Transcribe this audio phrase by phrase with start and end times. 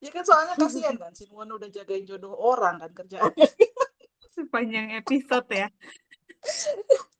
[0.00, 3.44] ya kan soalnya kasihan kan Simon udah jagain jodoh orang kan kerjaannya.
[4.36, 5.68] Sepanjang episode ya.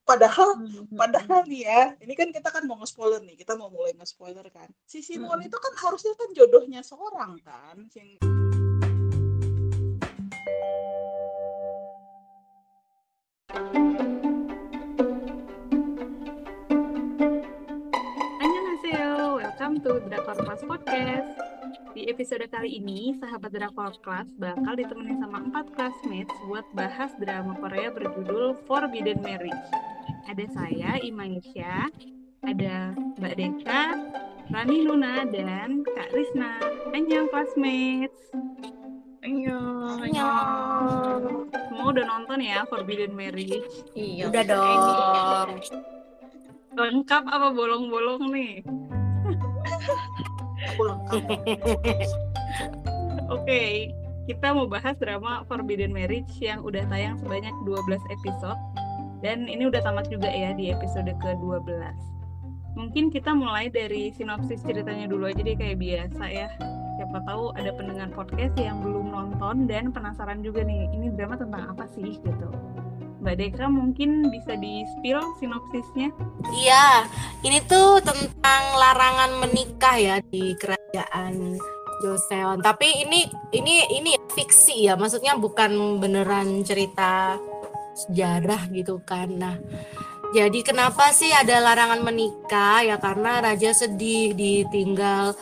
[0.08, 0.64] Padahal
[0.96, 4.72] padahal nih ya ini kan kita kan mau nge-spoiler nih kita mau mulai nge-spoiler kan.
[4.88, 8.16] Si Simon itu kan harusnya kan jodohnya seorang kan yang
[18.40, 21.49] Annyeonghaseyo, welcome to Drakor Podcast.
[21.90, 27.58] Di episode kali ini, sahabat Drakor Class bakal ditemenin sama empat classmates buat bahas drama
[27.58, 29.66] Korea berjudul Forbidden Marriage.
[30.30, 31.90] Ada saya, Imanisha,
[32.46, 33.84] ada Mbak Deka,
[34.54, 36.62] Rani Luna, dan Kak Risna.
[36.94, 38.22] Annyeong classmates.
[39.26, 39.98] Annyeong.
[41.50, 43.82] Semua udah nonton ya Forbidden Marriage.
[43.98, 44.30] Iya.
[44.30, 45.58] Udah dong.
[46.78, 48.62] Lengkap apa bolong-bolong nih?
[53.30, 53.94] Oke,
[54.28, 58.60] kita mau bahas drama Forbidden Marriage yang udah tayang sebanyak 12 episode
[59.24, 61.66] dan ini udah tamat juga ya di episode ke-12.
[62.78, 66.48] Mungkin kita mulai dari sinopsis ceritanya dulu aja deh kayak biasa ya.
[67.00, 71.72] Siapa tahu ada pendengar podcast yang belum nonton dan penasaran juga nih, ini drama tentang
[71.72, 72.48] apa sih gitu.
[73.20, 76.08] Mbak Deka mungkin bisa di-spill sinopsisnya.
[76.56, 77.04] Iya,
[77.44, 81.60] ini tuh tentang larangan menikah ya di kerajaan
[82.00, 82.64] Joseon.
[82.64, 87.36] Tapi ini ini ini fiksi ya, maksudnya bukan beneran cerita
[88.08, 89.28] sejarah gitu kan.
[89.36, 89.56] Nah,
[90.32, 92.80] jadi kenapa sih ada larangan menikah?
[92.88, 95.36] Ya karena raja sedih ditinggal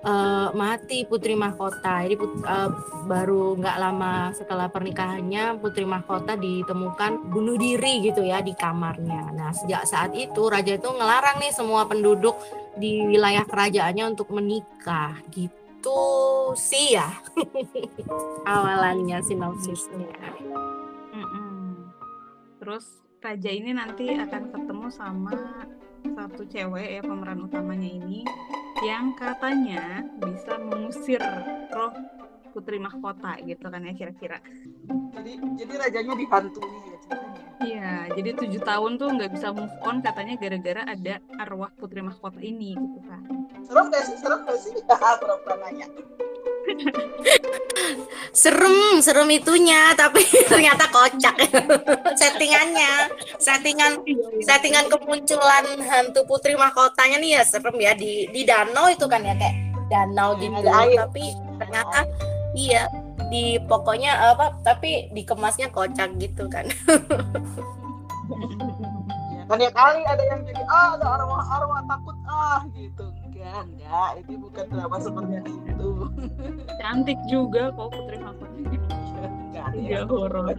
[0.00, 2.04] eh, mati putri mahkota.
[2.04, 2.70] Jadi put- eh,
[3.04, 9.32] baru nggak lama setelah pernikahannya putri mahkota ditemukan bunuh diri gitu ya di kamarnya.
[9.34, 12.36] Nah sejak saat itu raja itu ngelarang nih semua penduduk
[12.76, 15.98] di wilayah kerajaannya untuk menikah gitu
[16.54, 17.08] sih ya
[18.52, 20.12] awalannya sinopsisnya.
[21.16, 21.88] Mm-mm.
[22.60, 25.36] Terus raja ini nanti akan ketemu sama
[26.04, 28.24] satu cewek ya pemeran utamanya ini
[28.80, 31.20] yang katanya bisa mengusir
[31.72, 31.92] roh
[32.50, 34.42] putri mahkota gitu kan ya kira-kira.
[35.14, 40.00] jadi jadi rajanya dihantui ya ceritanya Iya, jadi tujuh tahun tuh nggak bisa move on
[40.00, 43.20] katanya gara-gara ada arwah putri mahkota ini gitu kan.
[43.68, 45.86] serem gak sih serem gak sih ah pura-pura nanya
[48.30, 50.22] Serem, serem itunya, tapi
[50.52, 51.34] ternyata kocak.
[52.20, 53.10] Settingannya,
[53.42, 54.00] settingan
[54.38, 57.92] settingan kemunculan hantu putri mahkotanya nih ya serem ya.
[57.98, 59.56] Di di danau itu kan ya kayak
[59.90, 60.70] danau Hmm, gitu.
[60.70, 60.98] air.
[61.02, 61.24] tapi
[61.58, 61.98] ternyata
[62.54, 62.86] iya
[63.30, 66.66] di pokoknya apa tapi dikemasnya kocak gitu kan.
[69.50, 74.32] Kan ya kali ada yang jadi ah ada arwah-arwah takut ah gitu enggak enggak itu
[74.36, 75.88] bukan drama seperti itu
[76.80, 78.56] Cantik juga kok putri mahkota.
[78.60, 80.56] enggak ada Iya yang horor.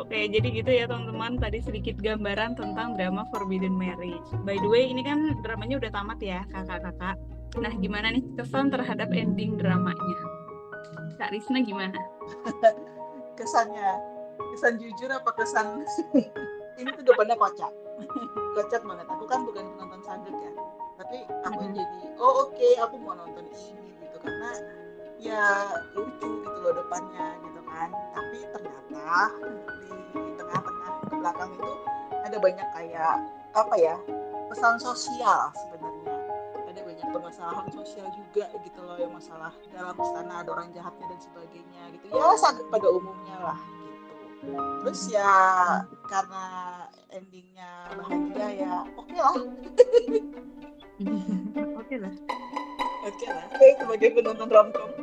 [0.00, 1.36] Oke, jadi gitu ya teman-teman.
[1.36, 4.24] Tadi sedikit gambaran tentang drama Forbidden Marriage.
[4.48, 7.20] By the way, ini kan dramanya udah tamat ya, kakak-kakak.
[7.60, 10.18] Nah, gimana nih kesan terhadap ending dramanya?
[11.20, 12.00] Kak Risna gimana?
[13.40, 13.88] kesannya
[14.52, 15.80] kesan jujur apa kesan
[16.80, 17.72] ini tuh depannya kocak
[18.52, 20.52] kocak banget aku kan bukan penonton sadek ya
[21.00, 21.74] tapi aku Mhm.
[21.74, 24.16] jadi oh oke aku mau nonton ini gitu.
[24.20, 24.50] Karena
[25.16, 25.44] ya
[25.96, 27.88] lucu gitu loh depannya gitu kan.
[28.12, 29.32] Tapi ternyata
[30.20, 31.70] di tengah-tengah ke belakang itu
[32.20, 33.14] ada banyak kayak
[33.56, 33.96] apa ya
[34.52, 36.14] pesan sosial sebenarnya.
[36.68, 41.18] Ada banyak permasalahan sosial juga gitu loh yang masalah dalam istana ada orang jahatnya dan
[41.18, 42.04] sebagainya gitu.
[42.12, 44.14] Ya sadek pada umumnya lah gitu.
[44.84, 45.32] Terus ya
[46.06, 46.44] karena
[47.10, 49.34] endingnya bahagia ya oke lah
[51.80, 52.12] Oke lah.
[53.00, 53.46] oke lah
[53.80, 54.90] sebagai penonton romcom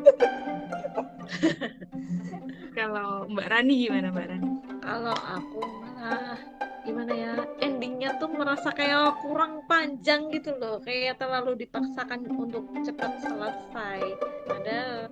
[2.77, 4.49] Kalau Mbak Rani gimana Mbak Rani?
[4.85, 6.37] Kalau aku malah
[6.85, 13.19] gimana ya endingnya tuh merasa kayak kurang panjang gitu loh kayak terlalu dipaksakan untuk cepat
[13.19, 14.15] selesai
[14.47, 15.11] padahal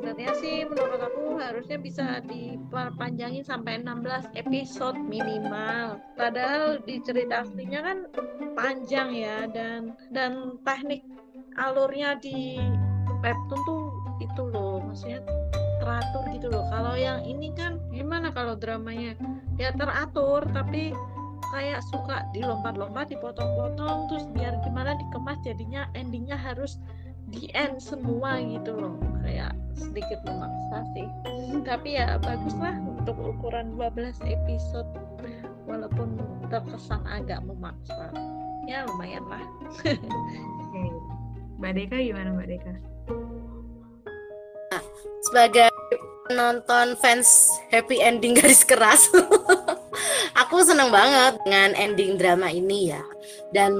[0.00, 6.00] sebenarnya sih menurut aku harusnya bisa diperpanjangin sampai 16 episode minimal.
[6.16, 7.98] Padahal di cerita aslinya kan
[8.56, 11.04] panjang ya dan dan teknik
[11.60, 12.56] alurnya di
[13.20, 13.92] webtoon tuh
[14.24, 15.20] itu loh maksudnya
[15.84, 16.64] teratur gitu loh.
[16.72, 19.12] Kalau yang ini kan gimana kalau dramanya?
[19.60, 20.96] Ya teratur tapi
[21.52, 26.80] kayak suka dilompat-lompat dipotong-potong terus biar gimana dikemas jadinya endingnya harus
[27.30, 28.94] di end semua gitu loh.
[29.22, 31.06] Kayak sedikit memaksa sih.
[31.62, 34.90] Tapi ya bagus lah untuk ukuran 12 episode.
[35.66, 36.18] Walaupun
[36.50, 38.10] terkesan agak memaksa.
[38.66, 39.44] Ya lumayan lah.
[39.70, 39.96] Oke.
[41.60, 42.74] Mbak Deka gimana Mbak Deka?
[45.30, 45.70] sebagai
[46.26, 49.06] penonton fans happy ending garis keras
[50.40, 53.02] aku seneng banget dengan ending drama ini ya.
[53.54, 53.78] Dan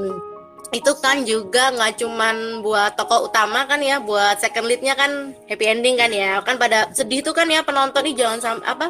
[0.70, 5.66] itu kan juga nggak cuman buat tokoh utama kan ya buat second leadnya kan happy
[5.66, 6.38] ending kan ya.
[6.46, 8.86] Kan pada sedih tuh kan ya penonton nih jangan sampai apa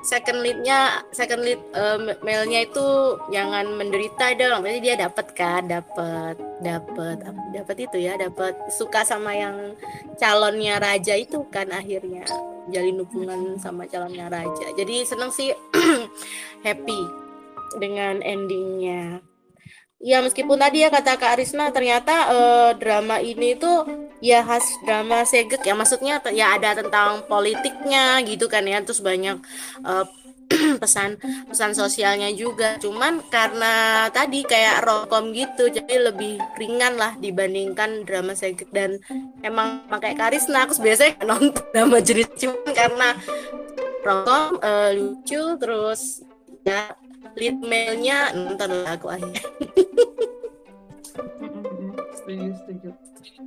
[0.00, 4.64] second leadnya second lead uh, male-nya itu jangan menderita dong.
[4.64, 7.16] Berarti dia dapat kan dapat dapat
[7.52, 9.76] dapat itu ya dapat suka sama yang
[10.16, 12.24] calonnya raja itu kan akhirnya.
[12.72, 14.66] Jalin hubungan sama calonnya raja.
[14.80, 15.52] Jadi seneng sih
[16.66, 17.00] happy
[17.76, 19.20] dengan endingnya
[19.98, 23.82] Ya meskipun tadi ya kata Kak Arisna ternyata uh, drama ini tuh
[24.22, 25.74] ya khas drama segek ya.
[25.74, 28.78] Maksudnya ya ada tentang politiknya gitu kan ya.
[28.78, 29.42] Terus banyak
[29.82, 30.06] uh,
[30.82, 31.18] pesan
[31.50, 32.78] pesan sosialnya juga.
[32.78, 38.70] Cuman karena tadi kayak rokom gitu jadi lebih ringan lah dibandingkan drama segek.
[38.70, 39.02] Dan
[39.42, 43.08] emang pakai Karisna aku biasanya nonton drama jenis cuman karena
[44.06, 46.22] rokom uh, lucu terus
[46.62, 46.94] ya
[47.36, 49.42] lead mailnya nonton lah aku akhirnya
[52.28, 52.90] setuju setuju.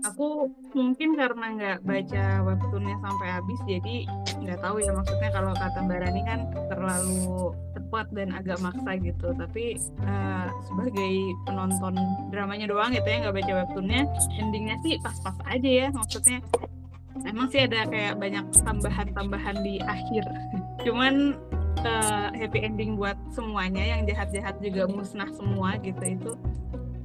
[0.10, 3.96] Aku mungkin karena nggak baca webtoonnya sampai habis jadi
[4.42, 9.28] nggak tahu ya maksudnya kalau kata Mbak Rani kan terlalu cepat dan agak maksa gitu.
[9.38, 11.14] Tapi uh, sebagai
[11.46, 11.94] penonton
[12.34, 14.02] dramanya doang gitu ya nggak baca webtoonnya
[14.42, 16.42] endingnya sih pas-pas aja ya maksudnya.
[17.22, 20.26] Emang sih ada kayak banyak tambahan-tambahan di akhir.
[20.88, 21.38] Cuman
[21.84, 26.32] uh, happy ending buat semuanya yang jahat-jahat juga musnah semua gitu itu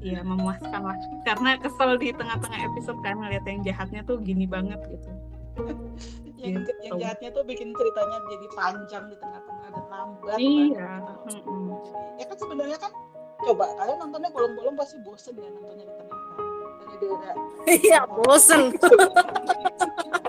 [0.03, 4.79] ya memuaskan lah karena kesel di tengah-tengah episode kan ngeliat yang jahatnya tuh gini banget
[4.87, 5.11] gitu
[6.43, 6.71] yang, gitu.
[6.85, 11.27] yang jahatnya tuh bikin ceritanya jadi panjang di tengah-tengah dan lambat iya kan.
[11.33, 11.69] hmm.
[12.21, 12.93] ya kan sebenarnya kan
[13.43, 16.19] coba kalian nontonnya bolong-bolong pasti bosen ya nontonnya di tengah
[16.87, 17.33] gara-gara
[17.83, 18.63] iya bosen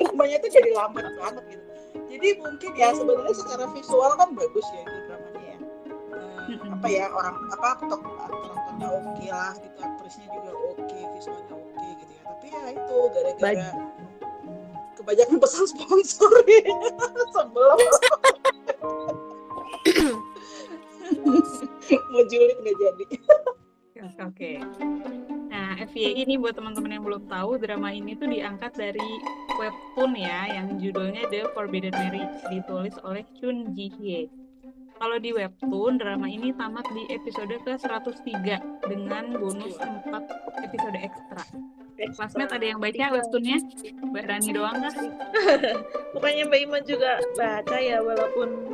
[0.00, 1.64] dramanya tuh jadi lambat banget gitu.
[2.14, 5.56] Jadi mungkin ya sebenarnya secara visual kan bagus ya itu dramanya ya.
[6.44, 11.02] Hmm, apa ya orang apa aktor aktornya oke okay lah gitu aktrisnya juga oke okay,
[11.16, 12.22] visualnya oke okay, gitu ya.
[12.24, 13.68] Tapi ya itu gara-gara
[14.94, 16.32] kebanyakan pesan sponsor
[17.34, 17.78] sebelum
[22.14, 23.04] mau julid nggak jadi?
[24.24, 24.24] Oke.
[24.24, 24.56] okay.
[25.74, 29.10] Nah, FYI ini buat teman-teman yang belum tahu, drama ini tuh diangkat dari
[29.58, 34.30] webtoon ya, yang judulnya The Forbidden Marriage, ditulis oleh Chun Ji Hye.
[34.94, 38.22] Kalau di webtoon, drama ini tamat di episode ke-103
[38.86, 41.42] dengan bonus 4 episode ekstra.
[42.14, 43.58] Classmate ada yang baca webtoonnya?
[43.98, 44.94] Mbak Rani doang kan?
[46.14, 48.73] Bukannya Mbak Ima juga baca ya, walaupun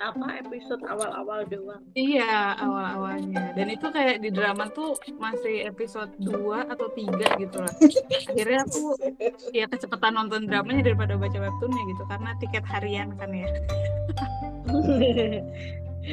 [0.00, 1.84] apa episode awal-awal doang.
[1.92, 3.52] Iya, awal-awalnya.
[3.52, 7.74] Dan itu kayak di drama tuh masih episode 2 atau 3 gitu lah.
[8.32, 8.96] Akhirnya aku
[9.52, 13.48] ya kecepatan nonton dramanya daripada baca webtoonnya gitu karena tiket harian kan ya.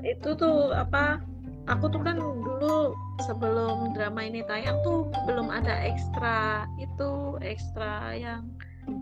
[0.00, 1.20] itu tuh apa
[1.68, 2.96] aku tuh kan dulu
[3.26, 8.48] sebelum drama ini tayang tuh belum ada ekstra itu ekstra yang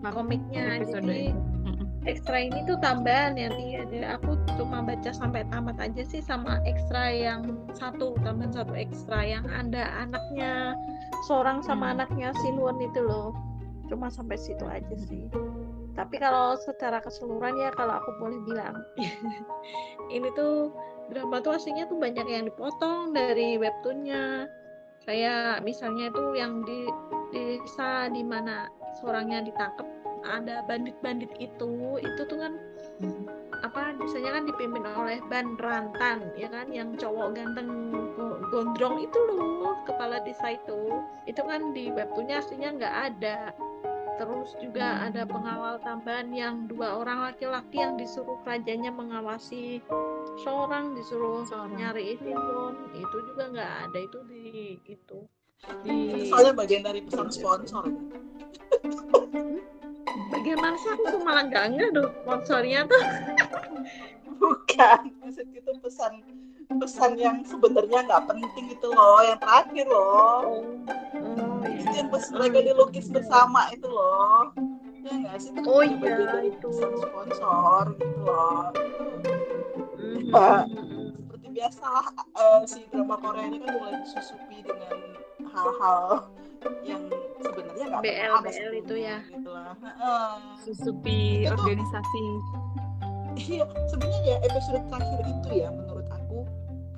[0.03, 1.33] komiknya jadi
[2.07, 7.11] ekstra ini tuh tambahan ya jadi aku cuma baca sampai tamat aja sih sama ekstra
[7.11, 10.79] yang satu tambahan satu ekstra yang ada anaknya
[11.27, 11.93] seorang sama hmm.
[11.99, 13.35] anaknya Siluan itu loh.
[13.89, 15.27] Cuma sampai situ aja sih.
[15.97, 18.75] Tapi kalau secara keseluruhan ya kalau aku boleh bilang.
[20.15, 20.71] Ini tuh
[21.09, 24.47] drama tuh aslinya tuh banyak yang dipotong dari webtoonnya.
[25.09, 26.85] Kayak misalnya itu yang di
[27.33, 28.69] desa di mana
[29.01, 29.89] seorangnya ditangkap
[30.25, 32.53] ada bandit-bandit itu itu tuh kan
[33.59, 37.91] apa biasanya kan dipimpin oleh Ban Rantan ya kan yang cowok ganteng
[38.49, 39.59] gondrong itu loh
[39.89, 41.01] kepala desa itu.
[41.29, 43.39] Itu kan di webtoonnya aslinya nggak ada.
[44.19, 49.79] Terus juga ada pengawal tambahan yang dua orang laki-laki yang disuruh rajanya mengawasi
[50.43, 51.79] seorang disuruh seorang.
[51.79, 54.43] nyari pun itu juga nggak ada itu di
[54.91, 55.19] itu.
[55.83, 57.83] Di soalnya bagian dari pesan sponsor
[60.39, 63.03] Bagaimana sih aku tuh malah gak nggak tuh sponsornya tuh?
[64.39, 66.23] Bukan maksud itu pesan
[66.79, 70.39] pesan yang sebenarnya nggak penting itu loh yang terakhir loh.
[70.47, 70.63] Oh,
[71.19, 74.55] oh itu yang pas mereka dilukis bersama itu loh.
[75.03, 75.51] Ya nggak sih?
[75.51, 76.69] Itu oh iya dari itu.
[76.71, 78.71] sponsor gitu loh.
[79.99, 80.59] Mm-hmm.
[81.19, 84.95] Seperti biasa uh, si drama Korea ini kan mulai disusupi dengan
[85.51, 86.31] hal-hal
[86.87, 87.03] yang
[87.39, 89.17] sebenarnya nggak BL BL itu ya.
[89.31, 89.73] gitu lah.
[90.63, 92.25] susupi itu organisasi.
[93.39, 96.43] Iya sebenarnya ya episode terakhir itu ya menurut aku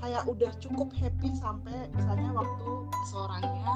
[0.02, 2.70] kayak udah cukup happy sampai misalnya waktu
[3.14, 3.72] seorangnya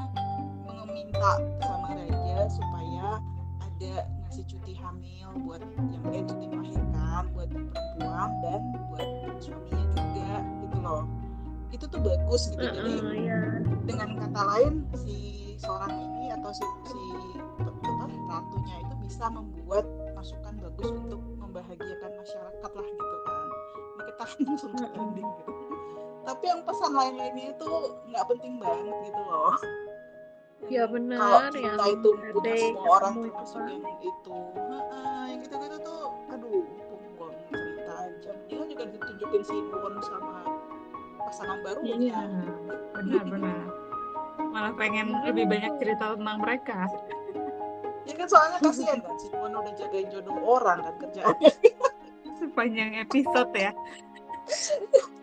[0.66, 1.32] meminta
[1.62, 3.22] sama raja supaya
[3.62, 3.94] ada
[4.26, 9.08] ngasih cuti hamil buat yang eh cuti melahirkan buat perempuan dan buat
[9.38, 10.32] suaminya juga
[10.66, 11.04] gitu loh.
[11.70, 12.66] Itu tuh bagus gitu.
[12.66, 13.40] Jadi Heeh, iya.
[13.86, 15.16] dengan kata lain si
[15.62, 17.02] seorang ini atau si, si
[17.64, 23.48] apa, ratunya itu bisa membuat masukan bagus untuk membahagiakan masyarakat lah gitu kan.
[23.96, 25.56] Ini kita langsung ke ending gitu
[26.26, 27.70] tapi yang pesan lain-lainnya itu
[28.10, 29.54] nggak penting banget gitu loh.
[30.66, 34.38] Ya benar, kalau yang cinta itu punya semua orang termasuk yang itu.
[34.58, 36.02] Heeh, yang gitu-gitu tuh
[36.34, 36.66] aduh
[37.16, 38.32] buang cerita aja.
[38.50, 40.42] Dia juga ditunjukin si Won sama
[41.30, 41.94] pasangan barunya.
[42.10, 42.22] Iya,
[42.98, 43.70] benar-benar.
[44.38, 46.88] Malah pengen lebih banyak cerita tentang mereka.
[48.06, 51.52] Ya kan soalnya kasihan kan si Won udah jagain jodoh orang kan kerjaannya.
[52.40, 53.72] Sepanjang episode ya.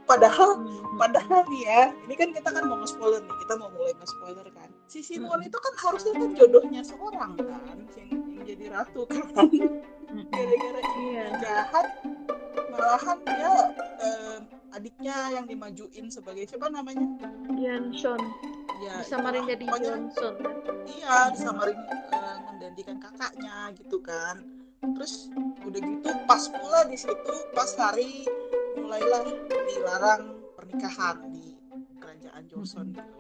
[0.03, 0.99] Padahal Hmm.
[0.99, 4.69] padahal nih ya, ini kan kita kan mau nge-spoiler nih, kita mau mulai nge-spoiler kan.
[4.85, 9.25] Si Simon itu kan harusnya kan jodohnya seorang kan, yang, yang jadi ratu kan.
[10.29, 11.27] Gara-gara ini Iya.
[11.39, 11.87] jahat,
[12.69, 13.53] malahan dia
[14.03, 14.37] eh,
[14.73, 17.07] adiknya yang dimajuin sebagai siapa namanya?
[17.55, 18.21] Johnson
[18.83, 20.35] Ya, disamarin jadi Johnson
[20.91, 21.79] iya disamarin
[22.11, 24.43] eh, menggantikan kakaknya gitu kan.
[24.83, 25.31] Terus
[25.63, 28.27] udah gitu pas pula di situ pas hari
[28.75, 29.23] mulailah
[29.71, 31.55] dilarang pernikahan di
[32.03, 33.15] kerajaan Joseon gitu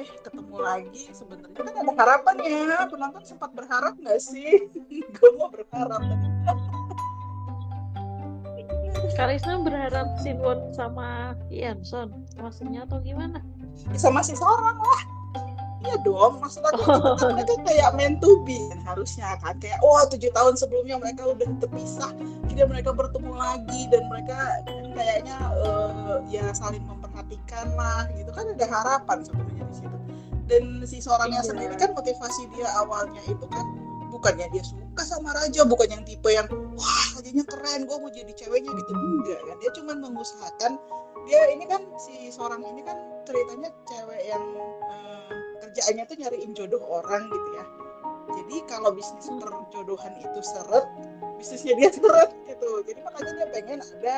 [0.00, 2.86] eh ketemu lagi sebenarnya kan ada harapan ya.
[2.86, 4.70] Penonton sempat berharap nggak sih?
[5.18, 6.28] Gue mau berharap tadi.
[9.20, 13.38] Karisma berharap Sinwon sama Johnson maksudnya atau gimana
[13.96, 15.02] sama si seorang lah
[15.80, 19.80] Iya dong, maksudnya kan itu kan mereka kayak meant to be kan, harusnya kan kayak
[19.80, 22.12] wah tujuh tahun sebelumnya mereka udah terpisah,
[22.44, 24.60] kemudian mereka bertemu lagi dan mereka
[24.92, 29.96] kayaknya eh, ya saling memperhatikan lah gitu kan ada harapan sebenarnya di situ.
[30.52, 31.48] Dan si seorangnya Iya.
[31.48, 33.64] sendiri kan motivasi dia awalnya itu kan
[34.12, 36.44] bukannya dia suka sama raja, bukan yang tipe yang
[36.76, 36.99] wah
[37.30, 38.90] rajanya keren, gue mau jadi ceweknya gitu.
[38.90, 40.72] Enggak kan, dia cuma mengusahakan.
[41.30, 44.42] Dia ini kan si seorang ini kan ceritanya cewek yang
[44.90, 45.30] eh,
[45.62, 47.64] kerjaannya tuh nyariin jodoh orang gitu ya.
[48.34, 50.86] Jadi kalau bisnis perjodohan itu seret
[51.38, 52.82] bisnisnya dia seret gitu.
[52.82, 54.16] Jadi makanya dia pengen ada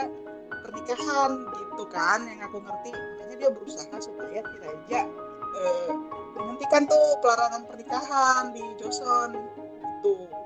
[0.64, 2.96] pernikahan gitu kan yang aku ngerti.
[2.96, 5.00] Makanya dia berusaha supaya si raja
[5.52, 5.92] eh,
[6.40, 9.60] menghentikan tuh pelarangan pernikahan di Joseon gitu.
[10.00, 10.41] itu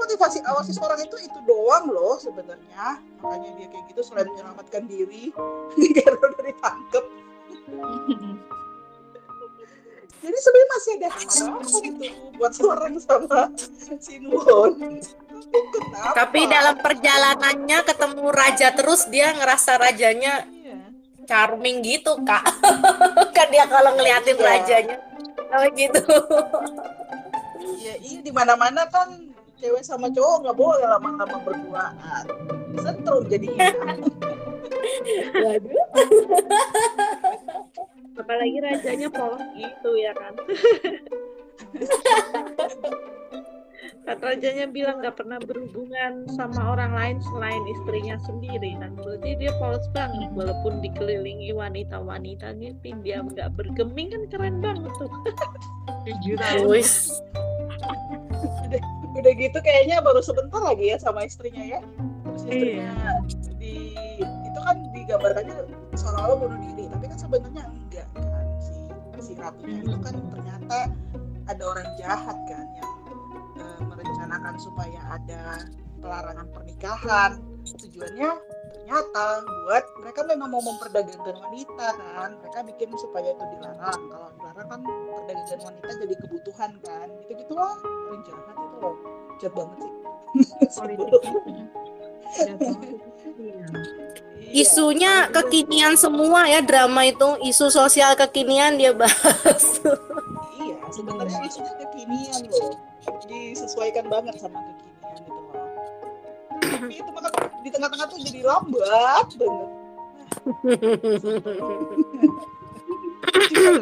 [0.00, 4.88] motivasi awal si seorang itu itu doang loh sebenarnya makanya dia kayak gitu selain menyelamatkan
[4.88, 5.28] diri
[5.96, 7.04] karena udah ditangkep
[10.20, 13.40] jadi sebenarnya masih ada harapan itu buat seorang sama
[14.00, 15.00] Sinwon
[15.50, 20.76] tapi kenapa Tapi dalam perjalanannya ketemu raja terus dia ngerasa rajanya Iya.
[21.26, 22.44] charming gitu kak.
[23.36, 24.46] kan dia kalau ngeliatin Iya.
[24.46, 24.96] rajanya
[25.50, 26.02] kalau gitu.
[27.80, 29.29] Iya, iya di mana-mana kan
[29.60, 32.24] cewek sama cowok nggak boleh lama-lama berduaan.
[32.80, 33.68] Setrum jadinya.
[35.36, 35.84] Waduh.
[38.20, 40.34] apalagi rajanya polos gitu ya kan
[44.06, 49.50] kan rajanya bilang nggak pernah berhubungan sama orang lain selain istrinya sendiri kan berarti dia
[49.58, 55.10] polos banget walaupun dikelilingi wanita-wanita gitu dia nggak bergeming kan keren banget tuh.
[56.70, 57.18] Wis.
[59.10, 61.80] Udah gitu kayaknya baru sebentar lagi ya sama istrinya ya.
[62.24, 62.90] Terus Iya.
[63.26, 63.74] istrinya di
[64.20, 65.56] itu kan digambarkannya
[65.98, 68.74] seolah-olah bunuh diri, tapi kan sebenarnya enggak kan si
[69.20, 70.78] si ratunya itu kan ternyata
[71.50, 72.92] ada orang jahat kan yang
[73.58, 75.66] eh, merencanakan supaya ada
[76.00, 77.30] pelarangan pernikahan.
[77.66, 78.30] Tujuannya
[78.90, 82.30] ternyata buat mereka memang mau memperdagangkan wanita kan.
[82.42, 84.02] Mereka bikin supaya itu dilarang.
[84.10, 87.06] Kalau dilarang kan perdagangan wanita jadi kebutuhan kan.
[87.22, 87.70] Gitu-gitu lah.
[87.78, 88.96] Orang jahat itu loh.
[89.38, 89.94] Jahat banget sih.
[92.30, 92.54] Iya.
[93.40, 93.66] Iya.
[94.52, 99.80] Isunya kekinian semua ya drama itu isu sosial kekinian dia bahas.
[100.60, 102.76] Iya, sebenarnya isunya kekinian loh.
[103.26, 105.59] Disesuaikan banget sama kekinian itu loh.
[106.88, 107.28] Itu maka
[107.60, 109.68] di tengah-tengah tuh jadi lambat banget.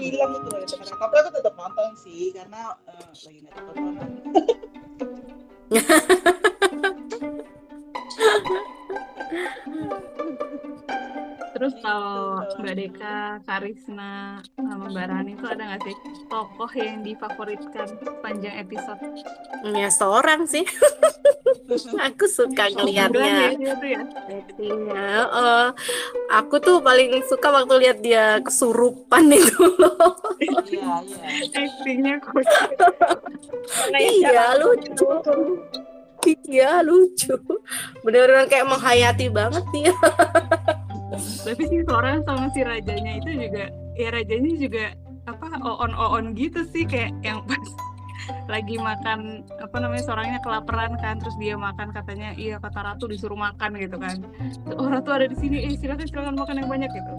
[0.02, 0.98] Hilang itu tengah-tengah.
[0.98, 4.10] Tapi aku tetap nonton sih karena eh, lagi nggak dapat nonton.
[11.58, 15.96] Terus kalau Mbak Deka, Karisma, sama Mbak Rani itu ada nggak sih
[16.30, 19.02] tokoh yang difavoritkan sepanjang episode?
[19.74, 20.62] ya seorang sih.
[22.08, 24.00] aku suka ngelihatnya ya ya.
[24.28, 25.68] actingnya Eh,
[26.32, 31.26] aku tuh paling suka waktu lihat dia kesurupan itu loh Iya, iya.
[31.56, 32.14] Actingnya
[33.98, 35.08] iya lucu
[36.48, 37.34] iya lucu
[38.04, 39.94] bener-bener kayak menghayati banget dia
[41.18, 43.64] Tapi sih Sora sama si rajanya itu juga
[43.98, 44.84] ya rajanya juga
[45.28, 47.60] apa on on gitu sih kayak yang pas
[48.52, 53.36] lagi makan apa namanya seorangnya kelaparan kan terus dia makan katanya iya kata ratu disuruh
[53.36, 54.20] makan gitu kan.
[54.76, 57.12] Oh ratu ada di sini eh silakan silakan makan yang banyak gitu.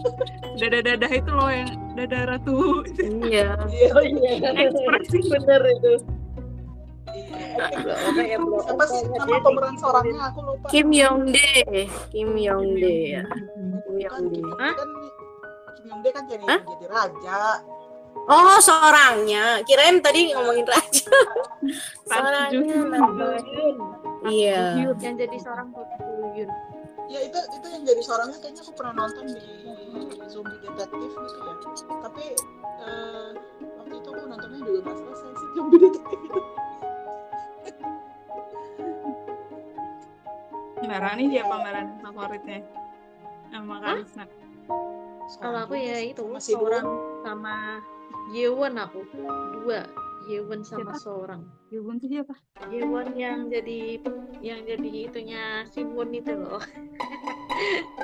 [0.58, 2.86] Dadah dadah itu loh yang dadah ratu.
[3.26, 3.58] Iya.
[3.70, 5.18] Iya, iya, ekspresi.
[5.30, 6.19] Bener itu.
[7.14, 8.38] Iya.
[8.38, 10.20] Siapa sih nama pemeran seorangnya?
[10.32, 10.66] Aku lupa.
[10.70, 13.24] Kim Yong Dae Kim Yong Dae ya
[13.86, 14.88] Kim Yong Kan Dae Yong kan
[15.74, 16.60] Kim Yong Dae kan jadi Hah?
[16.64, 17.40] jadi raja.
[18.30, 21.08] oh seorangnya kirain tadi ngomongin raja
[22.10, 22.76] seorangnya
[24.28, 25.68] iya Yang jadi seorang
[26.36, 26.50] Yun.
[27.10, 29.42] Ya itu itu yang jadi seorangnya kayaknya aku pernah nonton di
[30.30, 31.54] Zombie Detektif gitu ya.
[32.06, 32.24] Tapi
[32.86, 33.30] eh,
[33.82, 36.40] waktu itu aku nontonnya juga nggak selesai sih Zombie Detektif itu.
[40.90, 42.58] Mbak Rani siapa Mbak Rani favoritnya.
[43.50, 44.24] Sama Karisna
[45.38, 46.86] Kalau aku ya itu Masih seorang
[47.22, 47.78] sama
[48.30, 49.06] Yewon aku.
[49.54, 49.86] Dua.
[50.26, 50.98] Yewon sama Siapa?
[50.98, 51.42] seorang.
[51.70, 52.34] Yubun tuh siapa?
[52.68, 54.02] Yewon yang jadi
[54.42, 56.58] yang jadi itunya Siwon itu loh.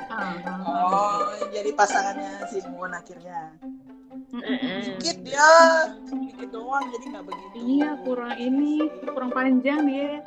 [0.07, 3.55] Ah, Oh, jadi pasangannya si Moon akhirnya.
[4.33, 5.51] Eh, Dikit dia,
[6.05, 7.57] dikit doang jadi nggak begitu.
[7.59, 10.21] iya kurang ini kurang panjang dia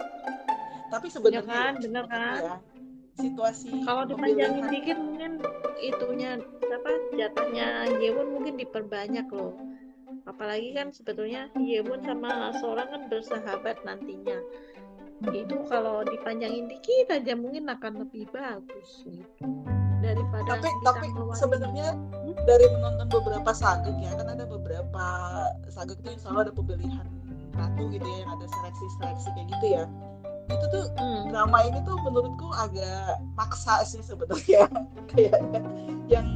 [0.89, 2.39] Tapi sebenarnya Ya kan, bener kan?
[2.41, 2.55] ya,
[3.19, 5.31] situasi kalau dipanjangin dikit mungkin
[5.79, 7.67] itunya apa jatahnya
[7.99, 9.53] Yewon mungkin diperbanyak loh.
[10.25, 14.39] Apalagi kan sebetulnya Yewon sama seorang kan bersahabat nantinya.
[15.35, 19.43] Itu kalau dipanjangin dikit aja mungkin akan lebih bagus gitu.
[19.99, 21.91] Daripada tapi tapi sebenarnya
[22.47, 25.05] dari menonton beberapa sagek ya kan ada beberapa
[25.67, 27.05] sagek itu yang selalu ada pemilihan
[27.59, 29.83] ratu gitu ya yang ada seleksi seleksi kayak gitu ya
[30.49, 34.67] itu tuh Hmm, drama ini tuh menurutku agak maksa sih sebenarnya
[35.13, 35.39] kayak
[36.11, 36.27] yang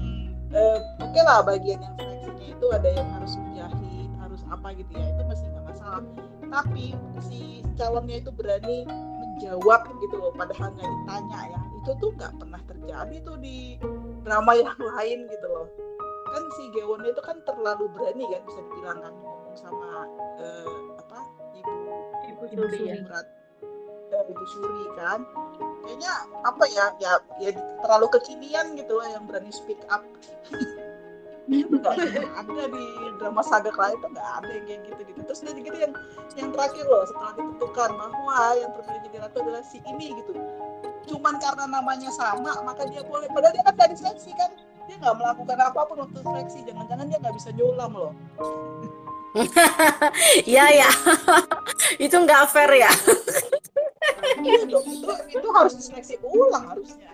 [0.56, 5.06] eh, oke lah bagian yang seleksinya itu ada yang harus menjahit harus apa gitu ya
[5.14, 6.02] itu masih nggak masalah.
[6.50, 6.86] Tapi
[7.22, 11.60] si calonnya itu berani menjawab gitu loh padahal nggak ditanya ya.
[11.84, 13.78] Itu tuh nggak pernah terjadi tuh di
[14.26, 15.68] drama yang lain gitu loh.
[16.34, 19.90] Kan si Gewon itu kan terlalu berani kan bisa dibilang kan ngomong sama
[20.42, 21.20] eh, apa
[21.60, 21.74] ibu
[22.24, 22.96] Ibu Ibu Suri ya.
[24.14, 25.20] Eh, Suri kan.
[25.84, 26.12] Kayaknya
[26.46, 27.50] apa ya ya ya
[27.84, 30.06] terlalu kekinian gitu lah yang berani speak up.
[31.52, 32.00] Itu nggak
[32.40, 32.86] ada di
[33.20, 35.20] drama saga lain tuh nggak ada yang kayak gitu gitu.
[35.28, 35.94] Terus dari gitu yang
[36.40, 40.32] yang terakhir loh setelah ditentukan bahwa yang terpilih jadi ratu adalah si ini gitu.
[41.12, 44.56] Cuman karena namanya sama maka dia boleh padahal dia kan dari seleksi kan.
[44.88, 48.14] Dia nggak melakukan apa pun waktu seleksi jangan-jangan dia nggak bisa nyulam loh.
[50.50, 50.90] Iya ya
[52.06, 52.92] itu nggak fair ya
[54.44, 57.12] iya dong itu itu harus diseleksi ulang harusnya.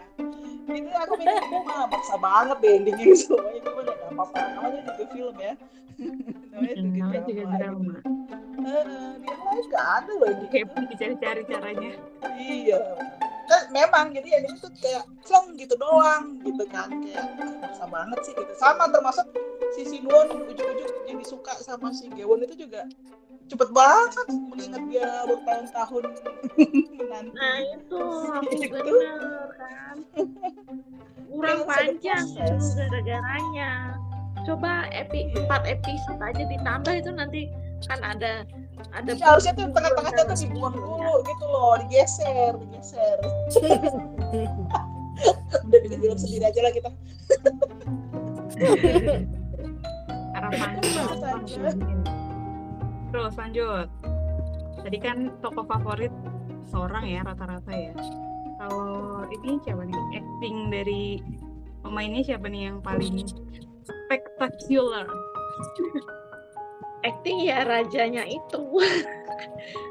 [0.69, 4.37] Itu aku mikir itu mah maksa banget deh endingnya gitu itu mah nggak apa-apa.
[4.57, 5.53] Namanya juga film ya.
[6.53, 8.01] Namanya juga namanya juga drama drama gitu.
[8.59, 8.83] Eh,
[9.23, 11.91] di yang lain nggak ada loh yang kayak dicari-cari caranya.
[12.35, 12.79] Iya.
[13.49, 16.91] Kan memang jadi yang itu kayak flong gitu doang gitu kan.
[17.01, 18.53] Kayak ah, maksa banget sih gitu.
[18.59, 19.25] Sama termasuk
[19.73, 22.85] si Sinwon ujuk-ujuk jadi suka sama si Gewon itu juga
[23.49, 26.03] cepet banget mengingat dia bertahun-tahun
[26.93, 29.95] menanti nah itu aku bener kan?
[31.29, 33.97] Kurang panjang itu gara-garanya.
[34.45, 37.41] Coba epi 4 episode aja ditambah itu nanti
[37.85, 38.45] kan ada
[38.95, 43.17] ada Ya, harusnya tuh tengah-tengahnya tuh dibuang dulu gitu loh, digeser, digeser.
[45.67, 46.89] Udah bikin film sendiri aja lah kita.
[50.33, 50.79] harapan
[51.19, 52.18] Saja.
[53.09, 53.87] Terus lanjut.
[54.79, 56.13] Tadi kan toko favorit
[56.69, 57.93] seorang ya rata-rata ya.
[58.59, 59.97] Kalau ini siapa nih?
[60.19, 61.03] Acting dari
[61.81, 63.25] pemainnya siapa nih yang paling
[63.83, 65.07] spektakuler?
[67.07, 68.61] Acting ya rajanya itu.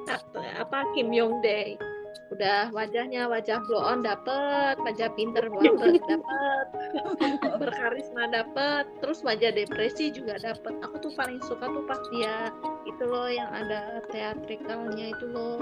[0.62, 1.87] Apa Kim Yong Dae
[2.28, 6.66] udah wajahnya wajah blow on dapet wajah pinter banget dapet.
[7.60, 10.76] Berkarisma dapet terus wajah depresi juga dapet.
[10.84, 12.52] Aku tuh paling suka tuh pas dia
[12.84, 15.60] itu loh yang ada teatrikalnya itu loh.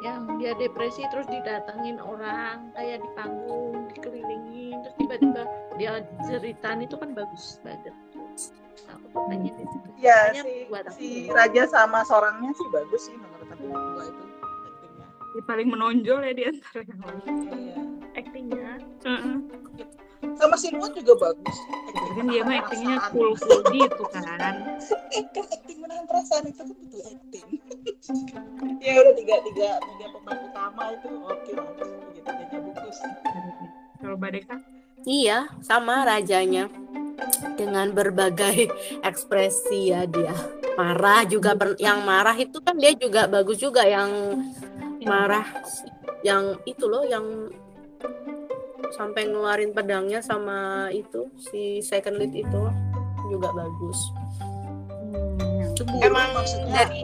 [0.00, 5.42] Yang dia depresi terus didatengin orang kayak di panggung dikelilingin terus tiba-tiba
[5.76, 7.92] dia ceritaan itu kan bagus banget.
[8.88, 13.02] Aku tuh pengen situ Ya Makanya si, buat aku si Raja sama seorangnya sih bagus
[13.04, 13.68] sih menurut aku
[14.08, 14.24] itu
[15.40, 17.34] paling menonjol ya di antara yang lain.
[17.50, 17.76] Iya.
[18.18, 18.70] Aktingnya.
[19.06, 19.36] Heeh.
[20.36, 21.56] Sama Sinwon juga bagus.
[21.90, 24.54] kan dia mah actingnya cool cool gitu kan
[25.10, 27.46] Eh, kan acting menahan perasaan itu kan betul acting.
[28.84, 31.68] ya udah tiga tiga tiga pemain utama itu oke lah.
[32.10, 32.96] Tiga tiganya bagus.
[34.00, 34.56] kalau Badeka
[35.00, 36.68] Iya, sama rajanya.
[37.56, 38.68] Dengan berbagai
[39.00, 40.32] ekspresi ya dia.
[40.76, 44.40] Marah juga yang marah itu kan dia juga bagus juga yang
[45.02, 45.46] marah
[46.20, 47.24] yang itu loh yang
[48.90, 52.62] sampai ngeluarin pedangnya sama itu si second lead itu
[53.28, 53.98] juga bagus.
[55.00, 56.74] Hmm, Cemburu Emang maksudnya.
[56.74, 57.00] dari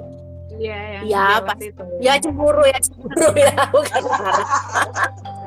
[0.52, 4.48] iya Ya, dia pas- waktu itu ya cemburu ya cemburu ya bukan marah.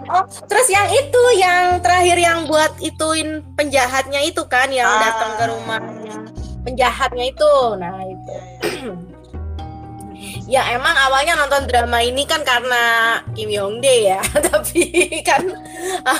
[0.07, 5.01] Oh, terus yang itu yang terakhir yang buat ituin penjahatnya itu kan yang Ah.
[5.03, 6.17] datang ke rumahnya
[6.61, 7.51] penjahatnya itu.
[7.75, 8.18] Nah, itu.
[10.49, 12.81] Ya emang awalnya nonton drama ini kan karena
[13.37, 14.89] Kim Yong Dae ya, tapi
[15.21, 15.45] kan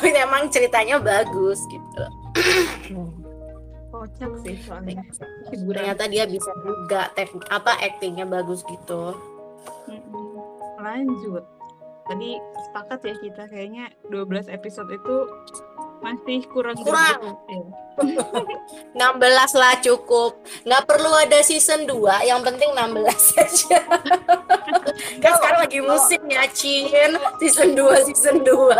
[0.05, 2.03] emang ceritanya bagus gitu.
[3.89, 5.01] kocak sih soalnya.
[5.49, 9.17] Ternyata dia bisa juga teknik apa aktingnya bagus gitu.
[10.77, 11.43] Lanjut.
[12.05, 12.37] Tadi
[12.69, 15.15] sepakat ya kita kayaknya 12 episode itu
[15.99, 17.19] masih kurang Kurang.
[17.19, 17.37] greget.
[17.51, 17.67] Iya.
[18.95, 20.39] 16 lah cukup.
[20.63, 23.79] Nggak perlu ada season 2, yang penting 16 saja.
[25.23, 27.19] kan sekarang lagi musim ya, Cin.
[27.43, 28.71] Season 2, season 2.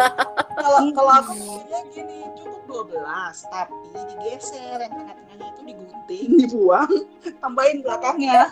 [0.55, 6.91] Kalau kalau aku mikirnya gini cukup 12 tapi digeser yang tengah-tengahnya itu digunting, dibuang,
[7.43, 8.47] tambahin belakangnya.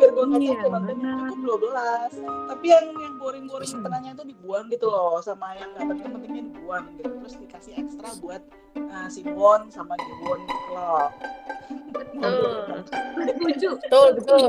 [0.00, 2.50] Biar gue nggak Iya, cukup 12.
[2.50, 7.10] Tapi yang yang boring-boring tengahnya itu dibuang gitu loh sama yang nggak penting-pentingnya dibuang gitu.
[7.20, 8.42] Terus dikasih ekstra buat
[8.76, 11.08] uh, Simwon sama Giwon gitu loh.
[11.90, 12.84] Betul.
[13.20, 14.40] setuju Betul, betul.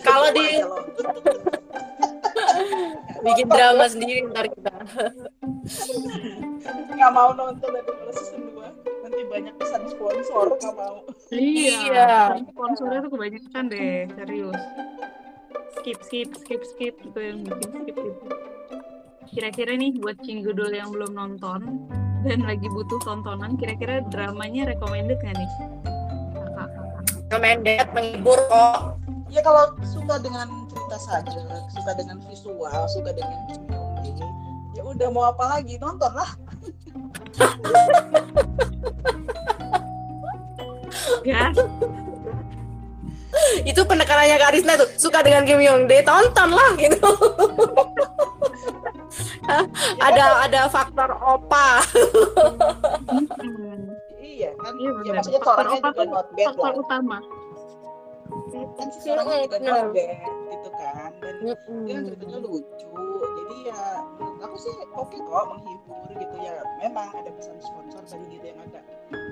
[0.00, 0.62] Kalau di-.
[3.24, 4.72] Bikin drama sendiri ntar kita.
[6.94, 11.02] nggak mau nonton dari season 2 nanti banyak pesan sponsor nggak mau
[11.34, 12.14] iya Iya.
[12.54, 14.60] sponsornya tuh kebanyakan deh serius
[15.80, 18.28] skip skip skip skip itu yang bikin skip itu
[19.34, 21.90] kira-kira nih buat Cinggudul yang belum nonton
[22.24, 25.50] dan lagi butuh tontonan kira-kira dramanya recommended nggak nih?
[26.32, 28.96] Kakak-kakak Recommended menghibur kok.
[29.28, 31.34] ya kalau suka dengan cerita saja
[31.74, 33.82] suka dengan visual suka dengan kimia
[34.78, 36.30] ya udah mau apa lagi nonton lah.
[41.26, 41.56] Gas
[43.70, 44.88] Itu penekanannya Kak Arisna tuh.
[44.96, 46.98] Suka dengan Kim Yong Dae, tonton lah gitu.
[50.08, 51.80] ada ada faktor opa.
[54.34, 55.14] Iya kan Iya, ya benar.
[55.14, 57.18] maksudnya Faktor apa juga not bad faktor lah utama
[58.74, 60.10] kan si orangnya juga not bad
[60.50, 61.54] gitu kan dan dia
[61.94, 62.88] kan ceritanya lucu
[63.24, 63.82] jadi ya
[64.18, 68.58] menurut aku sih oke kok menghibur gitu ya memang ada pesan sponsor tadi gitu yang
[68.66, 68.82] agak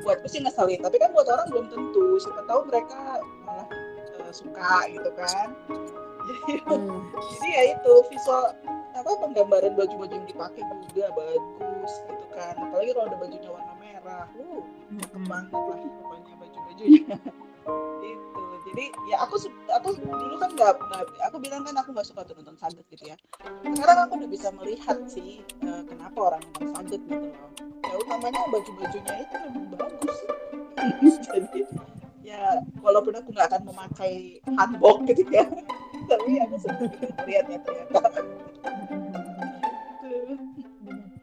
[0.06, 3.18] buatku sih ngeselin tapi kan buat orang belum tentu siapa tahu mereka
[4.32, 5.48] suka gitu kan
[6.22, 7.10] jadi Hmm.
[7.38, 8.54] jadi ya itu visual
[8.92, 12.54] apa penggambaran baju-baju yang dipakai juga bagus gitu kan.
[12.54, 14.26] Apalagi kalau ada bajunya warna merah.
[14.38, 17.16] Uh cakep banget lah pokoknya baju-bajunya
[18.12, 19.40] itu jadi ya aku
[19.72, 20.72] aku dulu kan nggak
[21.28, 23.16] aku bilang kan aku nggak suka tuh nonton saget gitu ya.
[23.64, 27.48] Sekarang aku udah bisa melihat sih eh, kenapa orang nonton saget gitu loh.
[27.82, 30.16] Ya utamanya baju-bajunya itu memang bagus.
[31.26, 31.60] Jadi
[32.32, 35.44] ya walaupun aku nggak akan memakai hanbok gitu ya.
[36.10, 38.00] Tapi aku senang gitu lihatnya ternyata.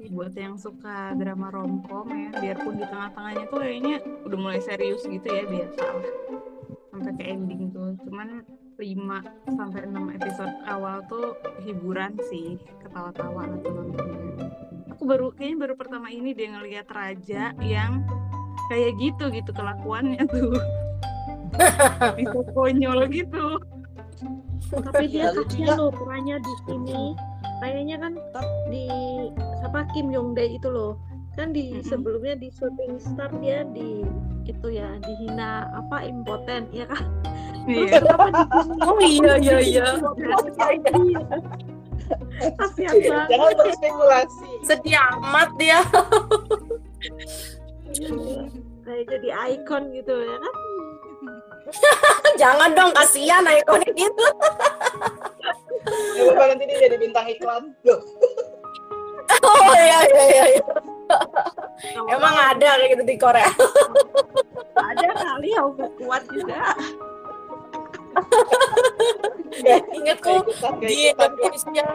[0.10, 3.96] Buat yang suka drama romcom ya biarpun di tengah-tengahnya tuh kayaknya
[4.26, 6.08] udah mulai serius gitu ya biasa lah.
[6.90, 7.94] Sampai ke ending tuh.
[8.04, 8.42] Cuman
[8.80, 14.50] 5 sampai 6 episode awal tuh hiburan sih ketawa-tawa atau nontonnya.
[14.98, 18.04] Aku baru kayaknya baru pertama ini dia ngelihat raja yang
[18.70, 20.54] kayak gitu gitu kelakuannya tuh
[22.18, 23.60] bisa konyol gitu
[24.70, 27.02] tapi dia Ya, lucu kasihan loh perannya di sini.
[27.60, 28.14] Kayaknya kan
[28.72, 28.86] di
[29.60, 30.96] siapa Kim Yong Dae itu loh.
[31.36, 34.04] Kan di sebelumnya di shooting star dia di
[34.48, 37.04] itu ya dihina apa impoten ya kan?
[37.70, 38.80] Terus iya kenapa di sini?
[38.82, 39.88] Oh iya iya iya.
[42.58, 43.28] kasihan banget.
[43.30, 44.50] jangan berspekulasi.
[44.66, 45.80] Sedih amat dia.
[48.90, 50.56] kayak jadi ikon gitu ya kan
[52.42, 54.26] Jangan dong kasihan ikonnya gitu.
[56.20, 58.00] ya nanti dia jadi bintang iklan loh
[59.40, 60.46] Oh iya iya iya.
[60.58, 60.64] iya.
[62.12, 63.50] Emang ada kayak gitu di Korea.
[64.76, 66.76] ada kali ya udah kuat juga
[69.60, 70.34] Nggak, Ingatku
[70.82, 71.14] di.
[71.14, 71.86] Indonesia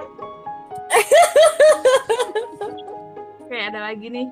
[3.50, 4.26] Kayak ada lagi nih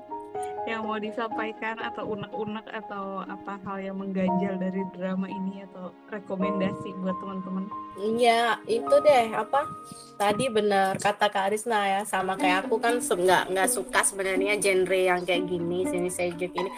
[0.63, 6.95] yang mau disampaikan atau unek-unek atau apa hal yang mengganjal dari drama ini atau rekomendasi
[7.03, 7.67] buat teman-teman.
[7.99, 9.67] Iya, itu deh apa?
[10.17, 14.97] Tadi bener kata Kak Arisna ya, sama kayak aku kan nggak nggak suka sebenarnya genre
[14.97, 16.69] yang kayak gini, sini sejek ini.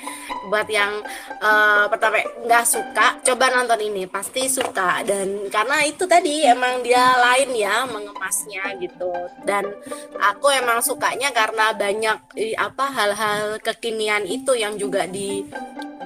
[0.49, 1.05] Buat yang
[1.39, 5.05] eh, pertama nggak suka, coba nonton ini, pasti suka.
[5.05, 9.13] Dan karena itu tadi emang dia lain ya mengemasnya gitu.
[9.45, 9.69] Dan
[10.17, 12.17] aku emang sukanya karena banyak
[12.57, 15.43] apa hal-hal kekinian itu yang juga di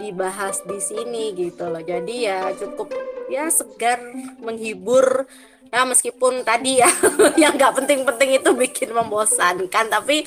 [0.02, 1.86] dibahas di sini gitu loh.
[1.86, 2.90] Jadi ya cukup
[3.30, 4.02] ya segar
[4.42, 5.30] menghibur
[5.70, 6.90] ya meskipun tadi ya
[7.42, 10.26] yang nggak penting-penting itu bikin membosankan tapi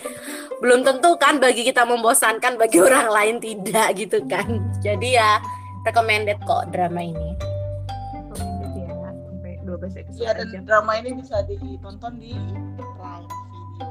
[0.62, 5.30] belum tentu kan bagi kita membosankan bagi orang lain tidak gitu kan jadi ya
[5.82, 7.34] recommended kok drama ini
[8.22, 10.58] Recommended ya sampai 12 episode Iya dan aja.
[10.62, 12.32] drama ini bisa ditonton di
[12.94, 13.86] Prime Video.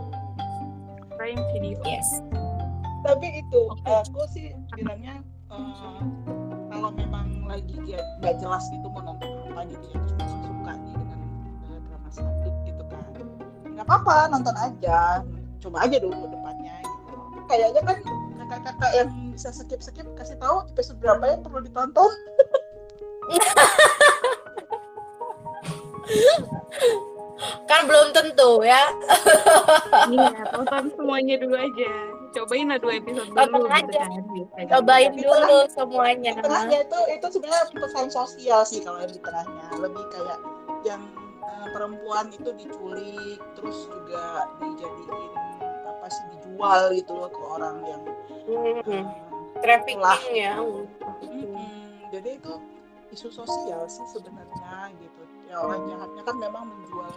[1.19, 1.77] Prime Video.
[1.83, 2.07] yes
[3.01, 3.89] Tapi itu Oke.
[3.89, 5.99] aku sih bilangnya eh,
[6.69, 10.93] kalau memang lagi kayak nggak jelas gitu mau nonton apa gitu ya cuma suka nih
[10.95, 11.19] dengan
[11.67, 13.03] eh, drama sadut gitu kan.
[13.73, 15.25] Nggak apa-apa nonton aja,
[15.59, 17.15] coba aja dulu depannya gitu.
[17.49, 17.97] Kayaknya kan
[18.37, 22.11] kakak-kakak yang bisa skip-skip kasih tahu episode berapa yang perlu ditonton.
[27.69, 28.83] kan belum tentu ya
[30.11, 32.20] Iya, tonton semuanya dulu aja.
[32.31, 34.01] Cobain lah dua episode dulu gitu aja.
[34.07, 34.09] kan.
[34.31, 34.69] biasanya.
[34.71, 36.31] cobain Di dulu semuanya.
[36.31, 39.65] Di tengahnya itu itu sebenarnya pesan sosial sih kalau yang di tengahnya.
[39.75, 40.39] Lebih kayak
[40.87, 41.01] yang
[41.43, 45.33] eh, perempuan itu diculik terus juga dijadiin
[45.85, 48.01] apa sih dijual gitu loh ke orang yang
[48.41, 49.05] Hmm, eh,
[49.61, 50.01] trafficking
[50.33, 50.57] ya
[52.11, 52.53] jadi itu
[53.13, 55.21] isu sosial sih sebenarnya gitu.
[55.47, 57.11] Ya orang jahatnya kan memang menjual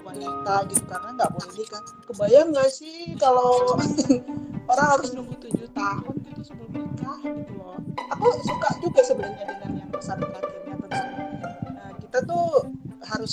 [0.00, 1.82] wanita gitu karena nggak boleh nikah.
[2.06, 3.78] Kebayang nggak sih kalau
[4.70, 7.78] orang harus nunggu tujuh tahun gitu sebelum nikah gitu loh.
[8.16, 11.08] Aku suka juga sebenarnya dengan yang pesan terakhirnya tentang
[11.74, 12.48] eh, kita tuh
[13.10, 13.32] harus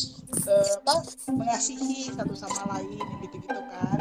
[0.50, 0.94] eh, apa
[1.30, 4.00] mengasihi satu sama lain gitu gitu kan.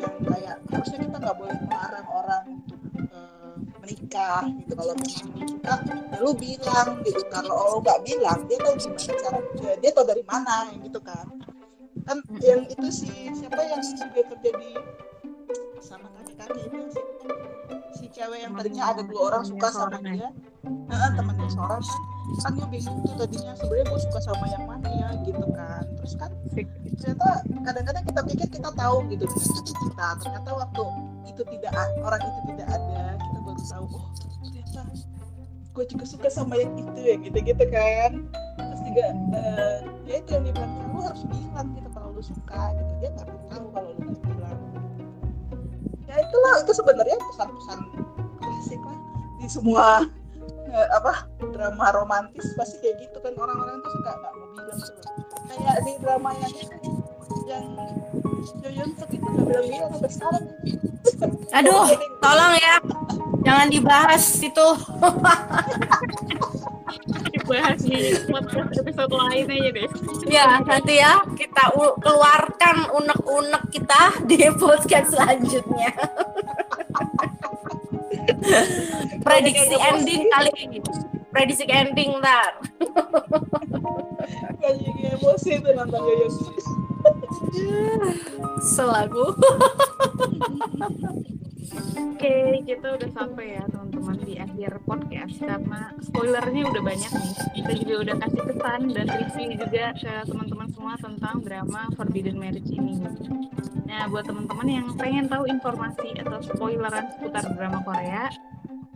[0.00, 2.80] Dan kayak harusnya kita nggak boleh melarang orang untuk
[3.12, 4.72] eh, menikah gitu.
[4.72, 5.74] Kalau lu suka
[6.12, 7.22] ya lu bilang gitu.
[7.28, 9.38] Kalau lo nggak bilang dia tahu gimana cara
[9.80, 11.26] dia tahu dari mana gitu kan
[12.04, 14.70] kan yang itu si siapa yang juga terjadi
[15.80, 17.02] sama kakek-kakek itu si,
[17.96, 20.28] si cewek yang tadinya ada dua orang suka sama dia.
[20.64, 21.80] Heeh, temannya seorang.
[22.40, 25.84] Kan dia bingung tuh tadinya sebenarnya gue suka sama yang mana ya gitu kan.
[26.00, 26.30] Terus kan
[26.94, 27.28] ternyata
[27.64, 30.84] kadang-kadang kita pikir kita tahu gitu dengan kita ternyata waktu
[31.28, 34.80] itu tidak orang itu tidak ada kita baru tahu oh ternyata
[35.74, 38.12] gue juga suka sama yang itu ya gitu gitu kan.
[38.56, 41.68] Terus juga eh, ya itu yang dia bilang lu harus bilang
[42.54, 42.92] gitu suka gitu.
[43.00, 44.58] Dia nggak akan tahu kalau lu nggak bilang.
[46.06, 47.78] Ya itulah itu sebenarnya pesan-pesan
[48.38, 48.98] klasik lah.
[49.42, 49.86] Di semua
[50.70, 51.12] eh, apa
[51.52, 53.32] drama romantis pasti kayak gitu kan.
[53.34, 54.94] Orang-orang tuh suka nggak mau bilang tuh
[55.44, 56.54] kayak di drama yang
[57.44, 57.66] yang
[58.64, 60.44] Yoyon itu nggak bilang-bilang sampai sekarang.
[61.52, 61.88] Aduh
[62.22, 62.76] tolong ya.
[63.44, 64.66] Jangan dibahas itu
[67.44, 69.84] Dibahas di podcast episode lain aja deh.
[70.32, 75.92] ya nanti ya kita keluarkan unek-unek kita di podcast selanjutnya.
[79.28, 80.80] Prediksi ending kali ini.
[81.36, 82.64] Prediksi ending ntar.
[84.64, 86.00] Kayak emosi nonton
[88.64, 88.88] Suk
[91.72, 97.32] Oke, kita udah sampai ya teman-teman di akhir podcast karena spoilernya udah banyak nih.
[97.56, 102.68] Kita juga udah kasih pesan dan review juga ke teman-teman semua tentang drama Forbidden Marriage
[102.68, 103.00] ini.
[103.88, 108.28] Nah, buat teman-teman yang pengen tahu informasi atau spoileran seputar drama Korea,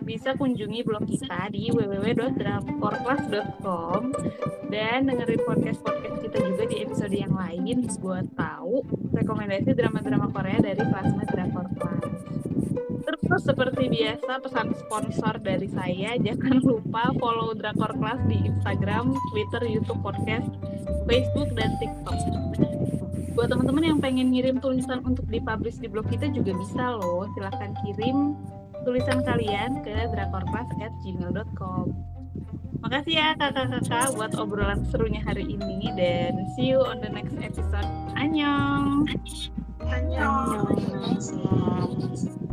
[0.05, 4.13] bisa kunjungi blog kita di www.drakorclass.com
[4.69, 8.85] dan dengerin podcast-podcast kita juga di episode yang lain buat tahu
[9.17, 12.28] rekomendasi drama-drama Korea dari Classmate Drakor Class.
[13.29, 19.63] Terus seperti biasa pesan sponsor dari saya jangan lupa follow Drakor Class di Instagram, Twitter,
[19.69, 20.49] YouTube, podcast,
[21.05, 22.17] Facebook dan TikTok.
[23.37, 27.29] Buat teman-teman yang pengen ngirim tulisan untuk dipublish di blog kita juga bisa loh.
[27.37, 28.35] Silahkan kirim
[28.89, 31.85] tulisan kalian ke drakorclass@gmail.com.
[32.81, 37.87] Makasih ya kakak-kakak buat obrolan serunya hari ini dan see you on the next episode.
[38.17, 39.05] Annyeong!
[39.85, 40.73] Annyeong.
[41.13, 42.48] Annyeong.